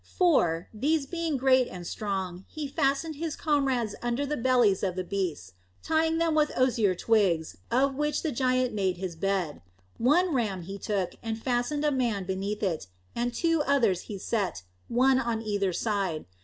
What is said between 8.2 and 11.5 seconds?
the giant made his bed. One ram he took, and